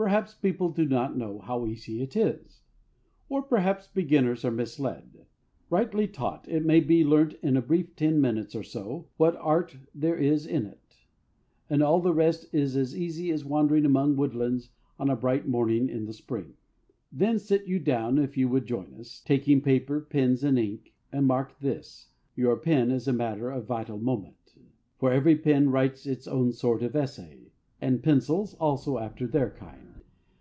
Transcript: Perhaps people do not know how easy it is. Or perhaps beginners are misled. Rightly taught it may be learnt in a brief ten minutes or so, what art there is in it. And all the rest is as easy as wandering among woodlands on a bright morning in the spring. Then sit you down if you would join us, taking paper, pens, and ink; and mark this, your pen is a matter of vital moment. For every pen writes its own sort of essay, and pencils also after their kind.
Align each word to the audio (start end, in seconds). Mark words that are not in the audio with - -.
Perhaps 0.00 0.32
people 0.36 0.70
do 0.70 0.86
not 0.86 1.18
know 1.18 1.40
how 1.40 1.66
easy 1.66 2.00
it 2.00 2.16
is. 2.16 2.62
Or 3.28 3.42
perhaps 3.42 3.86
beginners 3.86 4.46
are 4.46 4.50
misled. 4.50 5.26
Rightly 5.68 6.08
taught 6.08 6.48
it 6.48 6.64
may 6.64 6.80
be 6.80 7.04
learnt 7.04 7.34
in 7.42 7.54
a 7.54 7.60
brief 7.60 7.94
ten 7.96 8.18
minutes 8.18 8.54
or 8.56 8.62
so, 8.62 9.08
what 9.18 9.36
art 9.36 9.76
there 9.94 10.16
is 10.16 10.46
in 10.46 10.64
it. 10.64 11.04
And 11.68 11.82
all 11.82 12.00
the 12.00 12.14
rest 12.14 12.46
is 12.50 12.78
as 12.78 12.96
easy 12.96 13.30
as 13.30 13.44
wandering 13.44 13.84
among 13.84 14.16
woodlands 14.16 14.70
on 14.98 15.10
a 15.10 15.16
bright 15.16 15.46
morning 15.46 15.90
in 15.90 16.06
the 16.06 16.14
spring. 16.14 16.54
Then 17.12 17.38
sit 17.38 17.66
you 17.68 17.78
down 17.78 18.16
if 18.16 18.38
you 18.38 18.48
would 18.48 18.64
join 18.64 18.94
us, 18.94 19.20
taking 19.22 19.60
paper, 19.60 20.00
pens, 20.00 20.42
and 20.42 20.58
ink; 20.58 20.94
and 21.12 21.26
mark 21.26 21.58
this, 21.58 22.08
your 22.34 22.56
pen 22.56 22.90
is 22.90 23.06
a 23.06 23.12
matter 23.12 23.50
of 23.50 23.66
vital 23.66 23.98
moment. 23.98 24.54
For 24.96 25.12
every 25.12 25.36
pen 25.36 25.68
writes 25.68 26.06
its 26.06 26.26
own 26.26 26.52
sort 26.52 26.82
of 26.82 26.96
essay, 26.96 27.52
and 27.82 28.02
pencils 28.02 28.54
also 28.54 28.96
after 28.96 29.26
their 29.26 29.50
kind. 29.50 29.86